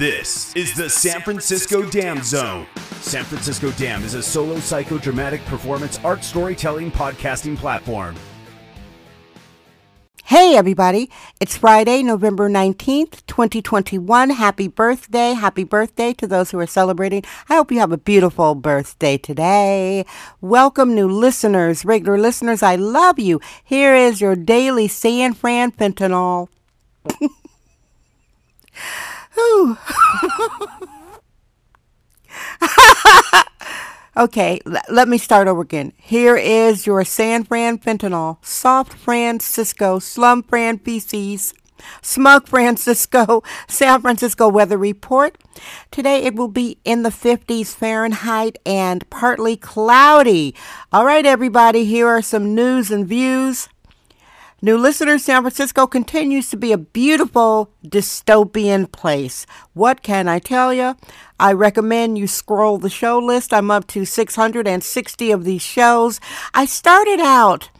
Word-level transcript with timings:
This 0.00 0.56
is 0.56 0.72
the 0.72 0.88
San 0.88 1.20
Francisco 1.20 1.82
Dam 1.82 2.22
Zone. 2.22 2.66
San 3.02 3.22
Francisco 3.22 3.70
Dam 3.72 4.02
is 4.02 4.14
a 4.14 4.22
solo 4.22 4.54
psychodramatic 4.54 5.44
performance 5.44 6.00
art 6.02 6.24
storytelling 6.24 6.90
podcasting 6.90 7.54
platform. 7.54 8.16
Hey, 10.24 10.56
everybody. 10.56 11.10
It's 11.38 11.58
Friday, 11.58 12.02
November 12.02 12.48
19th, 12.48 13.26
2021. 13.26 14.30
Happy 14.30 14.68
birthday. 14.68 15.34
Happy 15.34 15.64
birthday 15.64 16.14
to 16.14 16.26
those 16.26 16.50
who 16.50 16.58
are 16.60 16.66
celebrating. 16.66 17.22
I 17.50 17.56
hope 17.56 17.70
you 17.70 17.80
have 17.80 17.92
a 17.92 17.98
beautiful 17.98 18.54
birthday 18.54 19.18
today. 19.18 20.06
Welcome, 20.40 20.94
new 20.94 21.10
listeners, 21.10 21.84
regular 21.84 22.16
listeners. 22.16 22.62
I 22.62 22.76
love 22.76 23.18
you. 23.18 23.38
Here 23.62 23.94
is 23.94 24.22
your 24.22 24.34
daily 24.34 24.88
San 24.88 25.34
Fran 25.34 25.72
fentanyl. 25.72 26.48
Whew. 29.34 29.76
Okay, 34.16 34.60
l- 34.66 34.82
let 34.90 35.06
me 35.08 35.18
start 35.18 35.46
over 35.46 35.60
again. 35.62 35.92
Here 35.96 36.36
is 36.36 36.84
your 36.84 37.04
San 37.04 37.44
Fran 37.44 37.78
fentanyl, 37.78 38.44
soft 38.44 38.92
Francisco, 38.92 40.00
slum 40.00 40.42
Fran 40.42 40.78
PCs, 40.78 41.54
smug 42.02 42.48
Francisco, 42.48 43.42
San 43.68 44.00
Francisco 44.02 44.48
weather 44.48 44.76
report. 44.76 45.38
Today 45.92 46.24
it 46.24 46.34
will 46.34 46.48
be 46.48 46.78
in 46.84 47.04
the 47.04 47.10
50s 47.10 47.68
Fahrenheit 47.74 48.58
and 48.66 49.08
partly 49.10 49.56
cloudy. 49.56 50.56
All 50.92 51.04
right, 51.06 51.24
everybody, 51.24 51.84
here 51.84 52.08
are 52.08 52.20
some 52.22 52.52
news 52.54 52.90
and 52.90 53.06
views. 53.06 53.68
New 54.62 54.76
listeners, 54.76 55.24
San 55.24 55.40
Francisco 55.40 55.86
continues 55.86 56.50
to 56.50 56.56
be 56.58 56.70
a 56.70 56.76
beautiful 56.76 57.72
dystopian 57.82 58.92
place. 58.92 59.46
What 59.72 60.02
can 60.02 60.28
I 60.28 60.38
tell 60.38 60.74
you? 60.74 60.96
I 61.38 61.54
recommend 61.54 62.18
you 62.18 62.26
scroll 62.26 62.76
the 62.76 62.90
show 62.90 63.18
list. 63.18 63.54
I'm 63.54 63.70
up 63.70 63.86
to 63.86 64.04
660 64.04 65.30
of 65.30 65.44
these 65.44 65.62
shows. 65.62 66.20
I 66.52 66.66
started 66.66 67.20
out, 67.20 67.70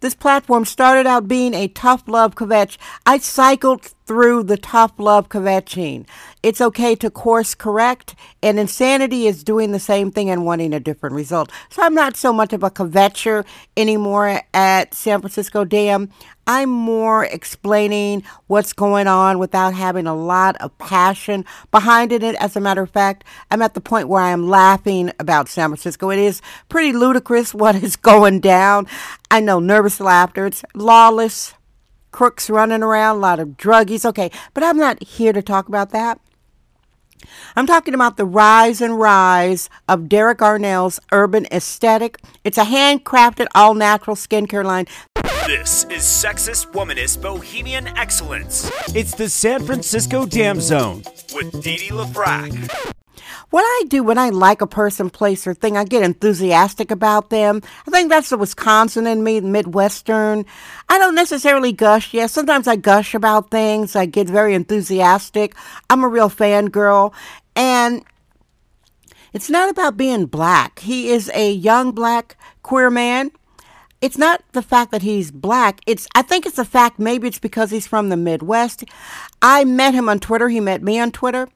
this 0.00 0.14
platform 0.14 0.64
started 0.64 1.06
out 1.06 1.28
being 1.28 1.52
a 1.52 1.68
tough 1.68 2.04
love 2.08 2.36
kvetch. 2.36 2.78
I 3.04 3.18
cycled 3.18 3.92
through 4.10 4.42
the 4.42 4.56
tough 4.56 4.90
love 4.98 5.28
kvetching. 5.28 6.04
It's 6.42 6.60
okay 6.60 6.96
to 6.96 7.12
course 7.12 7.54
correct, 7.54 8.16
and 8.42 8.58
insanity 8.58 9.28
is 9.28 9.44
doing 9.44 9.70
the 9.70 9.78
same 9.78 10.10
thing 10.10 10.28
and 10.28 10.44
wanting 10.44 10.74
a 10.74 10.80
different 10.80 11.14
result. 11.14 11.48
So 11.68 11.80
I'm 11.80 11.94
not 11.94 12.16
so 12.16 12.32
much 12.32 12.52
of 12.52 12.64
a 12.64 12.72
kvetcher 12.72 13.46
anymore 13.76 14.40
at 14.52 14.94
San 14.94 15.20
Francisco 15.20 15.64
Dam. 15.64 16.10
I'm 16.44 16.70
more 16.70 17.24
explaining 17.24 18.24
what's 18.48 18.72
going 18.72 19.06
on 19.06 19.38
without 19.38 19.74
having 19.74 20.08
a 20.08 20.16
lot 20.16 20.56
of 20.60 20.76
passion 20.78 21.44
behind 21.70 22.10
it. 22.10 22.24
As 22.24 22.56
a 22.56 22.60
matter 22.60 22.82
of 22.82 22.90
fact, 22.90 23.22
I'm 23.52 23.62
at 23.62 23.74
the 23.74 23.80
point 23.80 24.08
where 24.08 24.22
I 24.22 24.32
am 24.32 24.48
laughing 24.48 25.12
about 25.20 25.48
San 25.48 25.68
Francisco. 25.68 26.10
It 26.10 26.18
is 26.18 26.42
pretty 26.68 26.92
ludicrous 26.92 27.54
what 27.54 27.76
is 27.76 27.94
going 27.94 28.40
down. 28.40 28.88
I 29.30 29.38
know 29.38 29.60
nervous 29.60 30.00
laughter. 30.00 30.46
It's 30.46 30.64
lawless, 30.74 31.54
crooks 32.10 32.50
running 32.50 32.82
around, 32.82 33.16
a 33.16 33.20
lot 33.20 33.38
of 33.40 33.50
druggies. 33.56 34.04
Okay, 34.04 34.30
but 34.54 34.62
I'm 34.62 34.76
not 34.76 35.02
here 35.02 35.32
to 35.32 35.42
talk 35.42 35.68
about 35.68 35.90
that. 35.90 36.20
I'm 37.54 37.66
talking 37.66 37.94
about 37.94 38.16
the 38.16 38.24
rise 38.24 38.80
and 38.80 38.98
rise 38.98 39.68
of 39.88 40.08
Derek 40.08 40.38
Arnell's 40.38 40.98
urban 41.12 41.46
aesthetic. 41.52 42.18
It's 42.44 42.58
a 42.58 42.64
handcrafted, 42.64 43.46
all 43.54 43.74
natural 43.74 44.16
skincare 44.16 44.64
line. 44.64 44.86
This 45.46 45.84
is 45.84 46.02
sexist, 46.02 46.72
womanist, 46.72 47.20
bohemian 47.22 47.88
excellence. 47.88 48.70
It's 48.94 49.14
the 49.14 49.28
San 49.28 49.64
Francisco 49.64 50.24
Dam 50.24 50.60
Zone 50.60 51.02
with 51.34 51.62
Dee 51.62 51.76
Dee 51.76 51.88
LaFrac. 51.88 52.94
What 53.50 53.62
I 53.62 53.84
do 53.88 54.04
when 54.04 54.16
I 54.16 54.30
like 54.30 54.60
a 54.60 54.66
person, 54.66 55.10
place, 55.10 55.44
or 55.44 55.54
thing, 55.54 55.76
I 55.76 55.82
get 55.82 56.04
enthusiastic 56.04 56.92
about 56.92 57.30
them. 57.30 57.62
I 57.86 57.90
think 57.90 58.08
that's 58.08 58.30
the 58.30 58.38
Wisconsin 58.38 59.08
in 59.08 59.24
me, 59.24 59.40
Midwestern. 59.40 60.46
I 60.88 60.98
don't 60.98 61.16
necessarily 61.16 61.72
gush. 61.72 62.14
Yes, 62.14 62.32
sometimes 62.32 62.68
I 62.68 62.76
gush 62.76 63.12
about 63.12 63.50
things. 63.50 63.96
I 63.96 64.06
get 64.06 64.28
very 64.28 64.54
enthusiastic. 64.54 65.56
I'm 65.90 66.04
a 66.04 66.08
real 66.08 66.30
fangirl. 66.30 67.12
And 67.56 68.04
it's 69.32 69.50
not 69.50 69.68
about 69.68 69.96
being 69.96 70.26
black. 70.26 70.78
He 70.78 71.08
is 71.08 71.28
a 71.34 71.52
young 71.52 71.90
black 71.90 72.36
queer 72.62 72.88
man. 72.88 73.32
It's 74.00 74.16
not 74.16 74.42
the 74.52 74.62
fact 74.62 74.92
that 74.92 75.02
he's 75.02 75.32
black. 75.32 75.80
It's 75.86 76.06
I 76.14 76.22
think 76.22 76.46
it's 76.46 76.56
the 76.56 76.64
fact 76.64 76.98
maybe 77.00 77.26
it's 77.26 77.38
because 77.38 77.70
he's 77.70 77.86
from 77.86 78.10
the 78.10 78.16
Midwest. 78.16 78.84
I 79.42 79.64
met 79.64 79.92
him 79.92 80.08
on 80.08 80.20
Twitter. 80.20 80.48
He 80.48 80.60
met 80.60 80.82
me 80.82 81.00
on 81.00 81.10
Twitter 81.10 81.48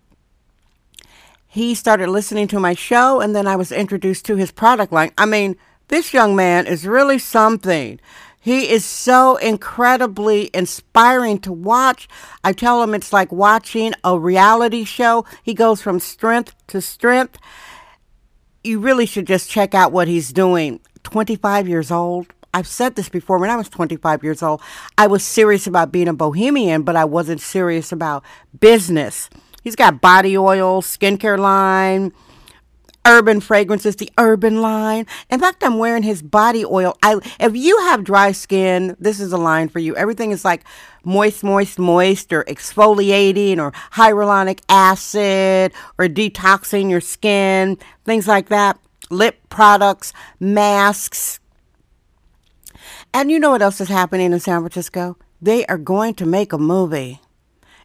he 1.54 1.76
started 1.76 2.08
listening 2.08 2.48
to 2.48 2.58
my 2.58 2.74
show 2.74 3.20
and 3.20 3.32
then 3.32 3.46
I 3.46 3.54
was 3.54 3.70
introduced 3.70 4.24
to 4.24 4.34
his 4.34 4.50
product 4.50 4.92
line. 4.92 5.12
I 5.16 5.24
mean, 5.24 5.54
this 5.86 6.12
young 6.12 6.34
man 6.34 6.66
is 6.66 6.84
really 6.84 7.16
something. 7.16 8.00
He 8.40 8.68
is 8.68 8.84
so 8.84 9.36
incredibly 9.36 10.50
inspiring 10.52 11.38
to 11.42 11.52
watch. 11.52 12.08
I 12.42 12.54
tell 12.54 12.82
him 12.82 12.92
it's 12.92 13.12
like 13.12 13.30
watching 13.30 13.92
a 14.02 14.18
reality 14.18 14.82
show. 14.82 15.26
He 15.44 15.54
goes 15.54 15.80
from 15.80 16.00
strength 16.00 16.56
to 16.66 16.80
strength. 16.80 17.38
You 18.64 18.80
really 18.80 19.06
should 19.06 19.28
just 19.28 19.48
check 19.48 19.76
out 19.76 19.92
what 19.92 20.08
he's 20.08 20.32
doing. 20.32 20.80
25 21.04 21.68
years 21.68 21.92
old. 21.92 22.32
I've 22.52 22.66
said 22.66 22.96
this 22.96 23.08
before. 23.08 23.38
When 23.38 23.50
I 23.50 23.54
was 23.54 23.68
25 23.68 24.24
years 24.24 24.42
old, 24.42 24.60
I 24.98 25.06
was 25.06 25.22
serious 25.22 25.68
about 25.68 25.92
being 25.92 26.08
a 26.08 26.14
bohemian, 26.14 26.82
but 26.82 26.96
I 26.96 27.04
wasn't 27.04 27.40
serious 27.40 27.92
about 27.92 28.24
business. 28.58 29.30
He's 29.64 29.76
got 29.76 30.00
body 30.02 30.36
oil, 30.36 30.82
skincare 30.82 31.38
line, 31.38 32.12
urban 33.06 33.40
fragrances, 33.40 33.96
the 33.96 34.10
urban 34.18 34.60
line. 34.60 35.06
In 35.30 35.40
fact, 35.40 35.64
I'm 35.64 35.78
wearing 35.78 36.02
his 36.02 36.22
body 36.22 36.64
oil. 36.64 36.96
I 37.02 37.18
if 37.40 37.56
you 37.56 37.78
have 37.80 38.04
dry 38.04 38.32
skin, 38.32 38.94
this 39.00 39.20
is 39.20 39.32
a 39.32 39.38
line 39.38 39.68
for 39.68 39.78
you. 39.78 39.96
Everything 39.96 40.30
is 40.30 40.44
like 40.44 40.64
moist, 41.02 41.42
moist, 41.42 41.78
moist, 41.78 42.32
or 42.32 42.44
exfoliating, 42.44 43.58
or 43.58 43.72
hyaluronic 43.92 44.60
acid, 44.68 45.72
or 45.98 46.06
detoxing 46.06 46.90
your 46.90 47.00
skin, 47.00 47.78
things 48.04 48.28
like 48.28 48.48
that. 48.50 48.78
Lip 49.10 49.38
products, 49.48 50.12
masks. 50.40 51.40
And 53.12 53.30
you 53.30 53.38
know 53.38 53.50
what 53.50 53.62
else 53.62 53.80
is 53.80 53.88
happening 53.88 54.32
in 54.32 54.40
San 54.40 54.60
Francisco? 54.60 55.16
They 55.40 55.64
are 55.66 55.78
going 55.78 56.14
to 56.14 56.26
make 56.26 56.52
a 56.52 56.58
movie. 56.58 57.20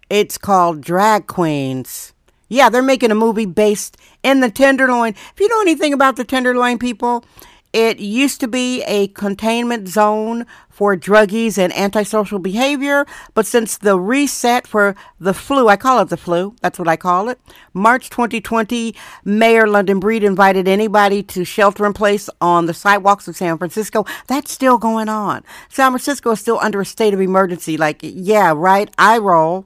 It's 0.09 0.39
called 0.39 0.81
Drag 0.81 1.27
Queens. 1.27 2.13
Yeah, 2.47 2.69
they're 2.69 2.81
making 2.81 3.11
a 3.11 3.15
movie 3.15 3.45
based 3.45 3.95
in 4.23 4.39
the 4.39 4.49
Tenderloin. 4.49 5.09
If 5.09 5.39
you 5.39 5.47
know 5.47 5.61
anything 5.61 5.93
about 5.93 6.15
the 6.15 6.23
Tenderloin 6.23 6.79
people, 6.79 7.23
it 7.71 7.99
used 7.99 8.39
to 8.39 8.47
be 8.47 8.81
a 8.83 9.09
containment 9.09 9.87
zone 9.87 10.47
for 10.67 10.97
druggies 10.97 11.59
and 11.59 11.71
antisocial 11.77 12.39
behavior, 12.39 13.05
but 13.35 13.45
since 13.45 13.77
the 13.77 13.99
reset 13.99 14.65
for 14.65 14.95
the 15.19 15.33
flu, 15.35 15.67
I 15.67 15.75
call 15.75 15.99
it 15.99 16.09
the 16.09 16.17
flu, 16.17 16.55
that's 16.61 16.79
what 16.79 16.87
I 16.87 16.95
call 16.95 17.29
it, 17.29 17.39
March 17.73 18.09
2020, 18.09 18.95
Mayor 19.23 19.67
London 19.67 19.99
Breed 19.99 20.23
invited 20.23 20.67
anybody 20.67 21.21
to 21.21 21.44
shelter 21.45 21.85
in 21.85 21.94
place 21.94 22.29
on 22.41 22.65
the 22.65 22.73
sidewalks 22.73 23.27
of 23.27 23.35
San 23.35 23.59
Francisco. 23.59 24.05
That's 24.25 24.51
still 24.51 24.79
going 24.79 25.09
on. 25.09 25.44
San 25.67 25.91
Francisco 25.91 26.31
is 26.31 26.39
still 26.39 26.59
under 26.59 26.81
a 26.81 26.85
state 26.85 27.13
of 27.13 27.21
emergency. 27.21 27.77
Like, 27.77 28.00
yeah, 28.01 28.53
right, 28.55 28.89
eye 28.97 29.19
roll. 29.19 29.65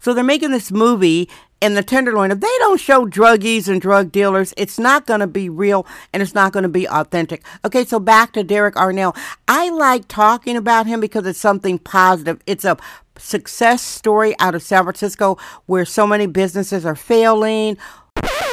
So 0.00 0.14
they're 0.14 0.24
making 0.24 0.50
this 0.50 0.70
movie 0.70 1.28
in 1.60 1.74
the 1.74 1.82
Tenderloin. 1.82 2.30
If 2.30 2.40
they 2.40 2.54
don't 2.58 2.80
show 2.80 3.06
druggies 3.06 3.68
and 3.68 3.80
drug 3.80 4.12
dealers, 4.12 4.54
it's 4.56 4.78
not 4.78 5.06
going 5.06 5.20
to 5.20 5.26
be 5.26 5.48
real 5.48 5.86
and 6.12 6.22
it's 6.22 6.34
not 6.34 6.52
going 6.52 6.62
to 6.62 6.68
be 6.68 6.88
authentic. 6.88 7.44
Okay, 7.64 7.84
so 7.84 7.98
back 7.98 8.32
to 8.32 8.44
Derek 8.44 8.74
Arnell. 8.76 9.16
I 9.48 9.70
like 9.70 10.06
talking 10.08 10.56
about 10.56 10.86
him 10.86 11.00
because 11.00 11.26
it's 11.26 11.38
something 11.38 11.78
positive. 11.78 12.40
It's 12.46 12.64
a 12.64 12.76
success 13.16 13.82
story 13.82 14.36
out 14.38 14.54
of 14.54 14.62
San 14.62 14.84
Francisco 14.84 15.36
where 15.66 15.84
so 15.84 16.06
many 16.06 16.26
businesses 16.26 16.86
are 16.86 16.94
failing. 16.94 17.76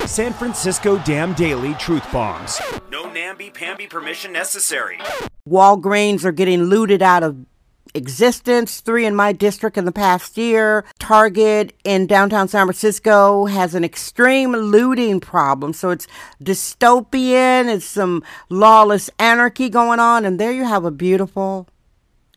San 0.06 0.34
Francisco 0.34 0.98
Dam 1.00 1.34
Daily 1.34 1.74
Truth 1.76 2.12
Bombs. 2.12 2.60
No 2.92 3.12
namby-pamby 3.12 3.88
permission 3.88 4.32
necessary. 4.32 5.00
Walgreens 5.48 6.24
are 6.24 6.32
getting 6.32 6.64
looted 6.64 7.02
out 7.02 7.24
of 7.24 7.38
existence, 7.94 8.82
three 8.82 9.06
in 9.06 9.16
my 9.16 9.32
district 9.32 9.78
in 9.78 9.86
the 9.86 9.92
past 9.92 10.38
year. 10.38 10.86
Target 11.00 11.74
in 11.84 12.08
downtown 12.08 12.48
San 12.48 12.66
Francisco 12.66 13.46
has 13.46 13.76
an 13.76 13.84
extreme 13.84 14.52
looting 14.52 15.20
problem. 15.20 15.74
So 15.74 15.90
it's 15.90 16.08
dystopian, 16.44 17.74
it's 17.74 17.86
some 17.86 18.24
lawless 18.50 19.10
anarchy 19.20 19.70
going 19.70 20.00
on, 20.00 20.26
and 20.26 20.40
there 20.40 20.52
you 20.52 20.66
have 20.66 20.86
a 20.86 20.92
beautiful 20.92 21.68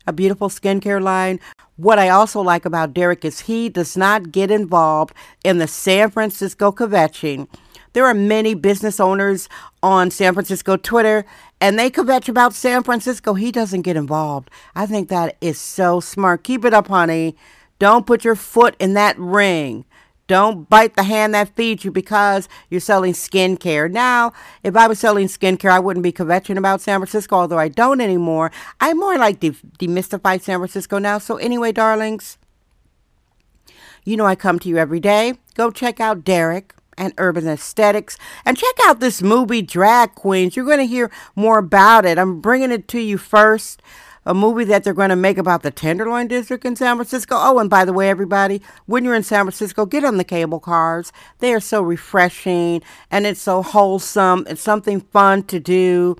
a 0.07 0.13
beautiful 0.13 0.49
skincare 0.49 1.01
line. 1.01 1.39
What 1.75 1.99
I 1.99 2.09
also 2.09 2.41
like 2.41 2.65
about 2.65 2.93
Derek 2.93 3.23
is 3.23 3.41
he 3.41 3.69
does 3.69 3.95
not 3.95 4.31
get 4.31 4.49
involved 4.49 5.13
in 5.43 5.59
the 5.59 5.67
San 5.67 6.09
Francisco 6.09 6.71
kvetching. 6.71 7.47
There 7.93 8.05
are 8.05 8.13
many 8.13 8.53
business 8.53 8.99
owners 8.99 9.49
on 9.81 10.11
San 10.11 10.33
Francisco 10.33 10.77
Twitter 10.77 11.25
and 11.61 11.77
they 11.77 11.89
kvetch 11.89 12.29
about 12.29 12.53
San 12.53 12.83
Francisco. 12.83 13.33
He 13.33 13.51
doesn't 13.51 13.81
get 13.81 13.97
involved. 13.97 14.49
I 14.75 14.85
think 14.85 15.09
that 15.09 15.37
is 15.41 15.59
so 15.59 15.99
smart. 15.99 16.43
Keep 16.43 16.65
it 16.65 16.73
up, 16.73 16.87
honey. 16.87 17.35
Don't 17.79 18.05
put 18.05 18.23
your 18.23 18.35
foot 18.35 18.75
in 18.79 18.93
that 18.93 19.17
ring. 19.17 19.85
Don't 20.27 20.69
bite 20.69 20.95
the 20.95 21.03
hand 21.03 21.33
that 21.33 21.55
feeds 21.55 21.83
you 21.83 21.91
because 21.91 22.47
you're 22.69 22.79
selling 22.79 23.13
skincare. 23.13 23.91
Now, 23.91 24.31
if 24.63 24.77
I 24.77 24.85
was 24.87 24.99
selling 24.99 25.25
skincare, 25.25 25.71
I 25.71 25.79
wouldn't 25.79 26.03
be 26.03 26.11
kvetching 26.11 26.57
about 26.57 26.81
San 26.81 26.99
Francisco, 26.99 27.35
although 27.35 27.57
I 27.57 27.67
don't 27.67 27.99
anymore. 27.99 28.51
I 28.79 28.93
more 28.93 29.17
like 29.17 29.39
de- 29.39 29.51
demystify 29.79 30.39
San 30.39 30.59
Francisco 30.59 30.99
now. 30.99 31.17
So, 31.17 31.37
anyway, 31.37 31.71
darlings, 31.71 32.37
you 34.03 34.17
know 34.17 34.25
I 34.27 34.35
come 34.35 34.59
to 34.59 34.69
you 34.69 34.77
every 34.77 34.99
day. 34.99 35.33
Go 35.55 35.71
check 35.71 35.99
out 35.99 36.23
Derek 36.23 36.75
and 36.99 37.13
urban 37.17 37.47
aesthetics. 37.47 38.17
And 38.45 38.57
check 38.57 38.75
out 38.83 38.99
this 38.99 39.23
movie, 39.23 39.63
Drag 39.63 40.13
Queens. 40.13 40.55
You're 40.55 40.65
going 40.65 40.77
to 40.77 40.85
hear 40.85 41.09
more 41.35 41.57
about 41.57 42.05
it. 42.05 42.19
I'm 42.19 42.41
bringing 42.41 42.71
it 42.71 42.87
to 42.89 42.99
you 42.99 43.17
first 43.17 43.81
a 44.25 44.33
movie 44.33 44.65
that 44.65 44.83
they're 44.83 44.93
going 44.93 45.09
to 45.09 45.15
make 45.15 45.39
about 45.39 45.63
the 45.63 45.71
Tenderloin 45.71 46.27
District 46.27 46.63
in 46.63 46.75
San 46.75 46.97
Francisco. 46.97 47.35
Oh, 47.37 47.57
and 47.57 47.69
by 47.69 47.83
the 47.83 47.93
way, 47.93 48.09
everybody, 48.09 48.61
when 48.85 49.03
you're 49.03 49.15
in 49.15 49.23
San 49.23 49.45
Francisco, 49.45 49.87
get 49.87 50.03
on 50.03 50.17
the 50.17 50.23
cable 50.23 50.59
cars. 50.59 51.11
They 51.39 51.53
are 51.53 51.59
so 51.59 51.81
refreshing 51.81 52.83
and 53.09 53.25
it's 53.25 53.41
so 53.41 53.63
wholesome. 53.63 54.45
It's 54.47 54.61
something 54.61 55.01
fun 55.01 55.43
to 55.43 55.59
do. 55.59 56.15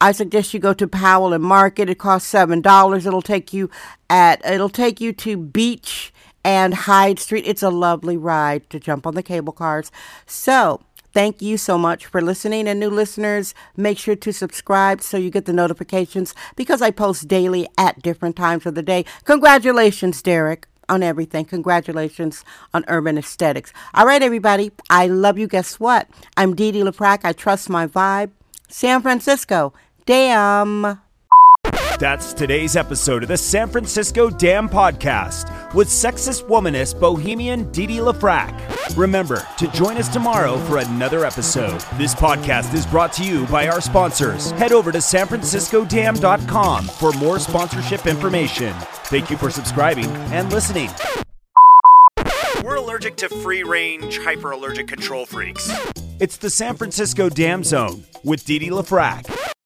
I 0.00 0.12
suggest 0.12 0.52
you 0.52 0.60
go 0.60 0.74
to 0.74 0.86
Powell 0.86 1.32
and 1.32 1.42
Market. 1.42 1.88
It 1.88 1.98
costs 1.98 2.28
seven 2.28 2.60
dollars. 2.60 3.06
It'll 3.06 3.22
take 3.22 3.52
you 3.52 3.70
at 4.10 4.44
it'll 4.44 4.68
take 4.68 5.00
you 5.00 5.12
to 5.14 5.36
Beach 5.36 6.12
and 6.48 6.72
Hyde 6.72 7.18
Street. 7.18 7.44
It's 7.46 7.62
a 7.62 7.68
lovely 7.68 8.16
ride 8.16 8.70
to 8.70 8.80
jump 8.80 9.06
on 9.06 9.14
the 9.14 9.22
cable 9.22 9.52
cars. 9.52 9.92
So 10.26 10.80
Thank 11.10 11.40
you 11.40 11.56
so 11.56 11.78
much 11.78 12.04
for 12.04 12.20
listening. 12.20 12.68
And 12.68 12.78
new 12.78 12.90
listeners, 12.90 13.54
make 13.78 13.96
sure 13.96 14.14
to 14.14 14.30
subscribe 14.30 15.00
so 15.00 15.16
you 15.16 15.30
get 15.30 15.46
the 15.46 15.54
notifications 15.54 16.34
because 16.54 16.82
I 16.82 16.90
post 16.90 17.26
daily 17.26 17.66
at 17.78 18.02
different 18.02 18.36
times 18.36 18.66
of 18.66 18.74
the 18.74 18.82
day. 18.82 19.06
Congratulations, 19.24 20.20
Derek, 20.20 20.68
on 20.86 21.02
everything. 21.02 21.46
Congratulations 21.46 22.44
on 22.74 22.84
Urban 22.88 23.16
Aesthetics. 23.16 23.72
All 23.94 24.06
right, 24.06 24.22
everybody. 24.22 24.70
I 24.90 25.06
love 25.06 25.38
you. 25.38 25.48
Guess 25.48 25.80
what? 25.80 26.08
I'm 26.36 26.54
Dee 26.54 26.72
Dee 26.72 26.82
LaFrac. 26.82 27.20
I 27.24 27.32
trust 27.32 27.70
my 27.70 27.86
vibe. 27.86 28.30
San 28.68 29.00
Francisco. 29.00 29.72
Damn. 30.04 31.00
That's 31.98 32.32
today's 32.32 32.76
episode 32.76 33.24
of 33.24 33.28
the 33.28 33.36
San 33.36 33.68
Francisco 33.68 34.30
Dam 34.30 34.68
Podcast 34.68 35.74
with 35.74 35.88
sexist 35.88 36.44
womanist 36.46 37.00
bohemian 37.00 37.72
Didi 37.72 37.96
LaFrac. 37.96 38.96
Remember 38.96 39.44
to 39.58 39.66
join 39.72 39.96
us 39.96 40.08
tomorrow 40.08 40.58
for 40.58 40.78
another 40.78 41.24
episode. 41.24 41.80
This 41.94 42.14
podcast 42.14 42.72
is 42.72 42.86
brought 42.86 43.12
to 43.14 43.24
you 43.24 43.46
by 43.46 43.66
our 43.66 43.80
sponsors. 43.80 44.52
Head 44.52 44.70
over 44.70 44.92
to 44.92 44.98
sanfranciscodam.com 44.98 46.84
for 46.84 47.12
more 47.14 47.40
sponsorship 47.40 48.06
information. 48.06 48.72
Thank 49.06 49.28
you 49.28 49.36
for 49.36 49.50
subscribing 49.50 50.06
and 50.30 50.52
listening. 50.52 50.90
We're 52.62 52.76
allergic 52.76 53.16
to 53.16 53.28
free 53.28 53.64
range, 53.64 54.18
hyper 54.18 54.52
allergic 54.52 54.86
control 54.86 55.26
freaks. 55.26 55.68
It's 56.20 56.36
the 56.36 56.50
San 56.50 56.76
Francisco 56.76 57.28
Dam 57.28 57.64
Zone 57.64 58.04
with 58.22 58.44
Didi 58.44 58.70
LaFrac. 58.70 59.37